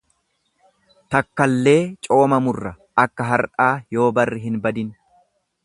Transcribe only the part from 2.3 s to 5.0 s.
murra, akka har'aa yoo barri hin badin.